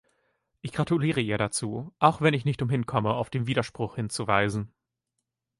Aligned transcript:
Ich 0.61 0.71
gratuliere 0.71 1.21
ihr 1.21 1.37
dazu, 1.37 1.93
auch 1.99 2.21
wenn 2.21 2.33
ich 2.33 2.43
nicht 2.43 2.63
umhin 2.63 2.87
komme, 2.87 3.13
auf 3.13 3.29
den 3.29 3.45
Widerspruch 3.45 3.97
hinzuweisen. 3.97 4.73